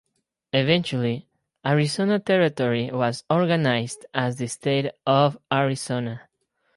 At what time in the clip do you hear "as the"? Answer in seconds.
4.15-4.47